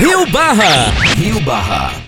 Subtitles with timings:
[0.00, 0.94] Rio Barra.
[1.14, 2.00] Rio Barra